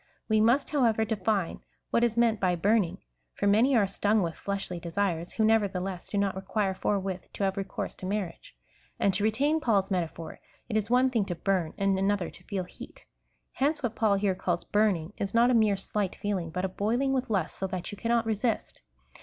We 0.27 0.41
must, 0.41 0.71
however, 0.71 1.05
define 1.05 1.59
what 1.91 2.03
is 2.03 2.17
meant 2.17 2.39
by 2.39 2.55
burning; 2.55 2.97
for 3.35 3.45
many 3.45 3.75
are 3.77 3.85
stung 3.85 4.23
with 4.23 4.33
fleshly 4.33 4.79
desires, 4.79 5.33
who, 5.33 5.45
nevertheless, 5.45 6.09
do 6.09 6.17
not 6.17 6.33
require 6.35 6.73
forthwith 6.73 7.31
to 7.33 7.43
have 7.43 7.55
recourse 7.55 7.93
to 7.97 8.07
marriage. 8.07 8.55
And 8.99 9.13
to 9.13 9.23
retain 9.23 9.59
Paul's 9.59 9.91
metaphor, 9.91 10.39
it 10.67 10.75
is 10.75 10.89
one 10.89 11.11
thing 11.11 11.25
to 11.25 11.35
burn 11.35 11.75
and 11.77 11.99
another 11.99 12.31
to 12.31 12.43
feel 12.45 12.63
heat. 12.63 13.05
Hence 13.51 13.83
what 13.83 13.93
Paul 13.93 14.15
here 14.15 14.33
calls 14.33 14.63
burning, 14.63 15.13
is 15.17 15.35
not 15.35 15.51
a 15.51 15.53
mere 15.53 15.77
slight 15.77 16.15
feeling, 16.15 16.49
but 16.49 16.65
a 16.65 16.67
boiling 16.67 17.13
with 17.13 17.29
lust, 17.29 17.55
so 17.55 17.67
that 17.67 17.91
you 17.91 17.95
cannot 17.99 18.25
resist. 18.25 18.81